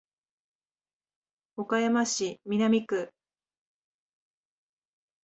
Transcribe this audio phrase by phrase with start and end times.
[1.57, 3.11] 岡山市南区